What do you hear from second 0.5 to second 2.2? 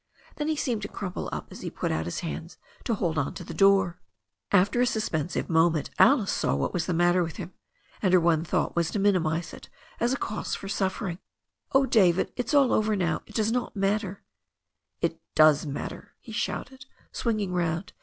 seemed to crumple up as he put out